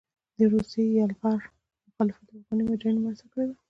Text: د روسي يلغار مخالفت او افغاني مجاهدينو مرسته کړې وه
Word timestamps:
د 0.37 0.39
روسي 0.53 0.83
يلغار 0.97 1.41
مخالفت 1.85 2.25
او 2.31 2.39
افغاني 2.41 2.63
مجاهدينو 2.67 3.03
مرسته 3.05 3.25
کړې 3.31 3.45
وه 3.47 3.55